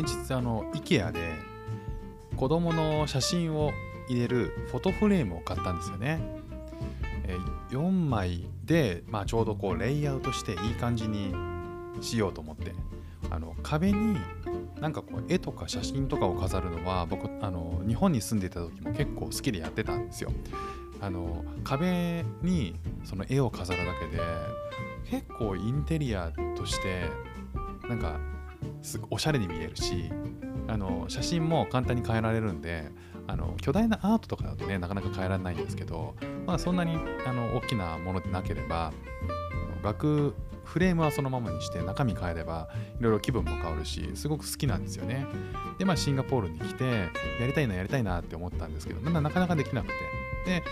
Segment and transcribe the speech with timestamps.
[0.00, 1.34] 先日あの IKEA で
[2.34, 3.72] 子供の写真を
[4.08, 6.20] 入れるフォトフレームを買ったんですよね。
[7.24, 7.36] え
[7.68, 11.34] 4枚で、まあ、ちょうどこうレイアウトしていい感じに
[12.00, 12.72] しようと思って
[13.28, 14.16] あの壁に
[14.80, 20.32] なんかこう絵とか写真とかを飾るのは僕あの日本に住んでいた時も結構好きでやってたんですよ。
[21.02, 22.74] あの壁に
[23.04, 24.22] その絵を飾るだけで
[25.10, 27.04] 結構インテリアとして
[27.86, 28.18] なんか
[28.82, 30.10] すごおしゃれに見えるし
[30.68, 32.90] あの写真も簡単に変えられるんで
[33.26, 36.14] あの巨大なアートとかだとねなかなか変えられないんですけど、
[36.46, 38.92] まあ、そんなにあの大きなものでなければ
[39.82, 40.34] 額
[40.64, 42.68] フレームはそのままにして中身変えれば
[43.00, 45.26] いろいろ気分も変わるしすごく好きなんですよね。
[45.78, 47.08] でまあシンガポールに来て
[47.40, 49.94] やりたいなやりたいなって思ったんですけどななかなかできなくて。
[50.44, 50.62] で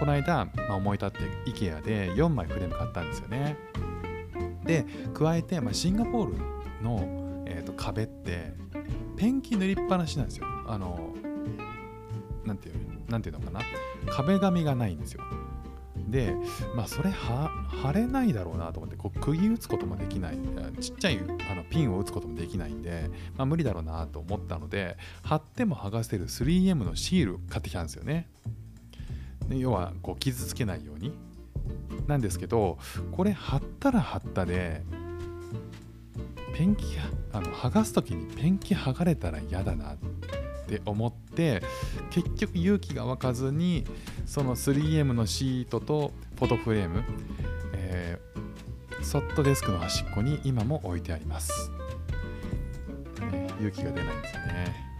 [0.00, 1.18] この間、まあ、思い立って
[1.50, 3.56] IKEA で4枚フレーム買ったんですよね。
[4.64, 6.34] で加えて、まあ、シンガポール
[6.82, 8.52] の、えーと壁って
[9.16, 10.46] ペンキ塗りっぱなしなんですよ。
[10.66, 11.10] あの
[12.44, 13.60] なんていうなんていうのかな。
[14.10, 15.22] 壁紙がないんですよ。
[16.08, 16.34] で
[16.74, 20.38] まあそれは貼れないだろうなと思ってこう釘打つこともできない。
[20.80, 28.28] ちっちゃいあのピンを打つこともできないんで、まあ、無理だろうなと思ったので貼っても剥がせる 3M のシール買ってきたんですよね。
[29.48, 31.12] で要はこう傷つけないように。
[32.06, 32.78] なんですけど
[33.12, 34.82] これ貼ったら貼ったで
[36.54, 36.84] ペンキ
[37.32, 39.96] あの剥がす時にペンキ剥がれたら嫌だなっ
[40.66, 41.62] て思って
[42.10, 43.84] 結局勇気が湧かずに
[44.26, 47.02] その 3M のシートとフォトフレーム、
[47.74, 48.42] えー
[49.02, 51.82] そっとデスクの端っこに今も置いてあります、ね
[53.58, 54.92] 勇気が出ないんですよね。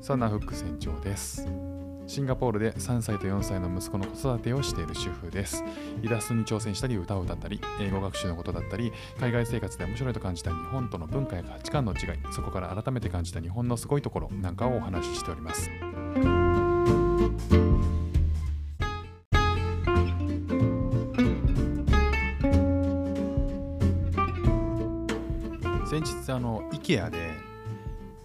[0.00, 1.46] サナフック船長です。
[2.08, 5.62] シンガポールで3歳と4歳の息子の子育てをしている主婦です。
[6.02, 11.98] イラストに挑戦したり歌を歌ったり、英語学習のことだったり、海外生活で面白いと感じた日本との文化や価値観の違い、
[12.32, 15.70] そこから改めて感じた日本のすごいところなんかをお話ししております。
[25.90, 27.18] 先日あの IKEA で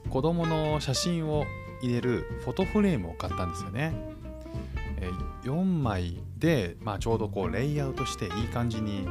[0.09, 1.45] 子供の写真を
[1.83, 3.93] 入れるフォトフレームを買ったんですよね。
[4.97, 5.09] え
[5.43, 9.07] 4枚で、まあ、ちょうどこうレイアウトしていい感じに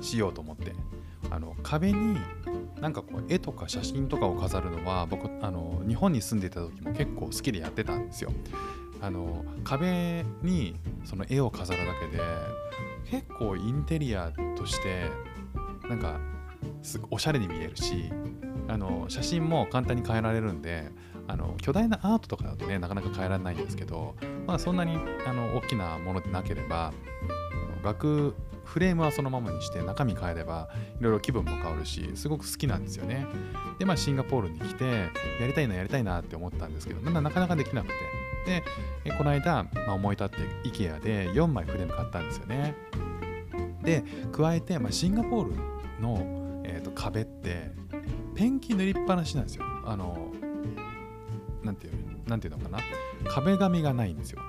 [0.00, 0.72] しようと思って
[1.30, 2.16] あの壁に
[2.80, 8.32] なんかこう絵とか写真とかを飾るのは僕あの日本に住んでいた時も結構好きでやってたんですよ。
[9.02, 12.22] あの壁にその絵を飾るだけで
[13.10, 15.06] 結構インテリアとして
[15.88, 16.20] なんか
[16.82, 18.10] すおしゃれに見えるし
[18.68, 20.90] あの写真も簡単に変えられるんで
[21.30, 24.16] あの巨大なアートとかだとねなかなか変えられないんですけど、
[24.48, 26.92] まあ、そんなにあの大きなものでなければ
[27.84, 30.70] 額フレームはそのままにして中身変えれば
[31.00, 33.26] いろいろ気分も変わるしすごく好きなんですよね。
[33.78, 35.10] でまあシンガポールに来て
[35.40, 37.94] やりたいなやりたいなって思ったんですけどななかなかできなくて。
[38.46, 38.62] で
[39.18, 40.36] この間、まあ、思い立って
[40.68, 42.74] IKEA で4枚フレーム買ったんですよね。
[43.82, 44.02] で
[44.32, 45.56] 加えて、まあ、シンガポール
[46.00, 47.70] の、えーと壁って
[48.34, 49.64] ペンキ塗りっぱなしなんですよ。
[49.84, 50.32] あの
[51.64, 51.92] なんていう
[52.28, 52.78] なんていうのかな？
[53.28, 54.40] 壁紙がないんですよ。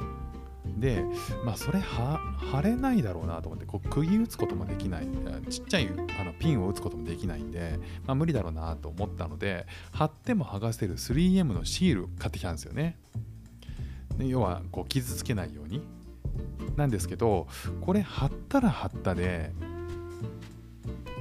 [0.77, 1.03] で
[1.45, 5.07] まあそれは貼れないだろうなと思ってこう釘打つこともできない。
[5.49, 5.89] ちっちゃい
[6.19, 12.97] あのピンを打つこともできないんで、まあ、無理だろうなと思ったので貼っても剥がせる 3M のシール買ってきたんですよね。
[14.17, 15.81] で要はこう傷つけないように。
[16.77, 17.47] なんですけど
[17.81, 19.51] これ貼ったら貼ったで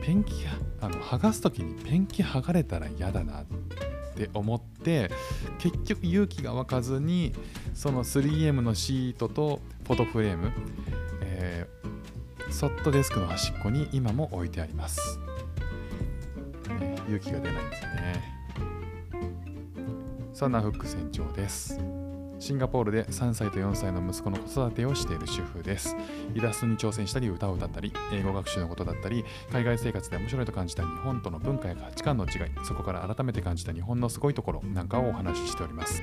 [0.03, 0.35] ペンキ
[0.81, 3.45] あの剥がす時にペンキ剥がれたら嫌だな。
[4.25, 5.11] って思って
[5.59, 7.33] 結局勇気が湧かずに
[7.75, 10.53] その 3M のシートとフォトフレーム、
[11.23, 11.91] えー
[12.51, 15.21] そっとデスクの端っこに今も置いてあります、
[16.81, 18.41] ね勇気が出ないんですよね。
[20.33, 21.79] サナフック船長です。
[22.41, 25.95] シンガポールで3歳と4歳の息子の子育てをしている主婦です。
[26.35, 32.33] イラストに挑戦したり歌を歌ったり、英語学習のことだったり、海外生活で面白いと感じた日本との文化や価値観の違い、
[32.65, 36.03] そこから改めて感じた日本のすごいところなんかをお話ししております。